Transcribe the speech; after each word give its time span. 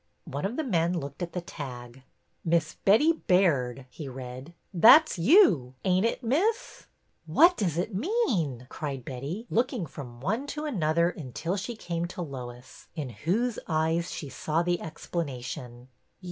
One 0.25 0.45
of 0.45 0.57
the 0.57 0.63
men 0.63 0.97
looked 0.97 1.21
at 1.21 1.33
the 1.33 1.41
tag. 1.41 2.01
"'Miss 2.43 2.73
Betty 2.73 3.13
Baird/" 3.13 3.85
he 3.91 4.09
read." 4.09 4.55
That 4.87 5.09
's 5.09 5.19
you, 5.19 5.75
ain't 5.85 6.07
it, 6.07 6.23
Miss?" 6.23 6.87
"What 7.27 7.55
does 7.55 7.77
it 7.77 7.93
mean?" 7.93 8.65
cried 8.67 9.05
Betty, 9.05 9.45
looking 9.51 9.85
from 9.85 10.19
one 10.19 10.47
to 10.47 10.65
another 10.65 11.11
until 11.11 11.55
she 11.55 11.75
came 11.75 12.07
to 12.07 12.23
Lois, 12.23 12.87
in 12.95 13.09
whose 13.09 13.59
eyes 13.67 14.09
she 14.09 14.27
saw 14.27 14.63
the 14.63 14.81
explanation. 14.81 15.87